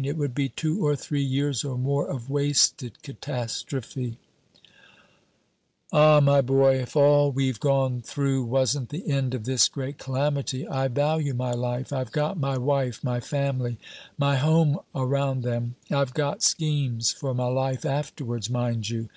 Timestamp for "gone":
7.58-8.02